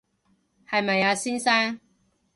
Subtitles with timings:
[0.67, 1.79] 係咪啊，先生